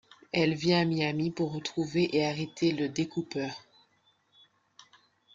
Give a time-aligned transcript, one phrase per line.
[0.31, 3.63] Elle vient à Miami pour retrouver et arrêter le Découpeur.